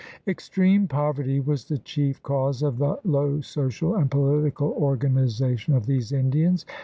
Extreme 0.27 0.87
poverty 0.87 1.39
was 1.39 1.65
the 1.65 1.77
chief 1.77 2.23
cause 2.23 2.63
of 2.63 2.79
the 2.79 2.97
low 3.03 3.39
social 3.41 3.93
and 3.95 4.09
political 4.09 4.69
organization 4.79 5.75
of 5.75 5.85
these 5.85 6.11
Indians. 6.11 6.65